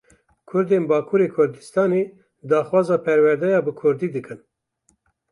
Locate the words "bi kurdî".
3.65-4.07